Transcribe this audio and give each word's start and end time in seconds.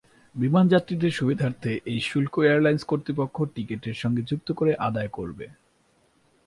বিমানযাত্রীদের 0.35 1.11
সুবিধার্থে 1.11 1.71
এই 1.85 1.99
শুল্ক 2.01 2.33
এয়ারলাইনস 2.39 2.83
কর্তৃপক্ষ 2.83 3.37
টিকিটের 3.55 3.95
সঙ্গে 3.95 4.21
যুক্ত 4.21 4.47
করে 4.51 4.71
আদায় 4.87 5.11
করবে। 5.11 5.45